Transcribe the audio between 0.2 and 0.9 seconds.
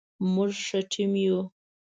موږ ښه